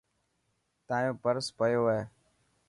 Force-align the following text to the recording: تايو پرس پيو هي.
تايو 0.87 1.13
پرس 1.23 1.47
پيو 1.57 1.81
هي. 1.93 2.01